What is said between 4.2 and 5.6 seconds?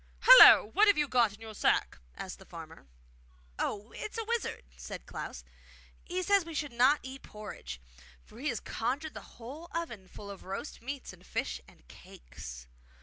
wizard!' said Little Klaus.